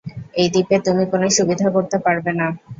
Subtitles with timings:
[0.35, 2.47] এই দ্বীপে তুমি কোনো সুবিধা করতে পারবে না।